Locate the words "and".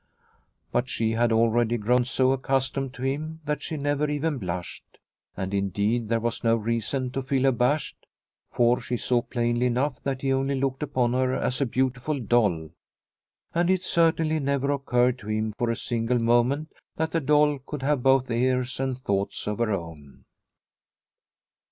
5.37-5.53, 13.53-13.69, 18.79-18.97